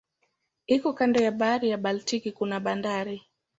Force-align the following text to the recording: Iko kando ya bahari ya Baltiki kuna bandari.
Iko 0.67 0.93
kando 0.93 1.19
ya 1.21 1.31
bahari 1.31 1.69
ya 1.69 1.77
Baltiki 1.77 2.31
kuna 2.31 2.59
bandari. 2.59 3.23